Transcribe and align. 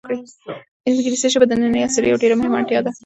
انګلیسي 0.89 1.27
ژبه 1.33 1.45
د 1.47 1.53
ننني 1.59 1.81
عصر 1.87 2.01
یوه 2.03 2.21
ډېره 2.23 2.35
مهمه 2.39 2.57
اړتیا 2.59 2.79
ده. 2.85 2.91